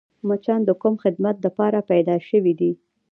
مچان 0.27 0.61
د 0.65 0.69
کوم 0.81 0.95
خدمت 1.03 1.35
دپاره 1.45 1.79
پیدا 1.91 2.15
شوي 2.29 2.53
دي؟ 2.59 2.71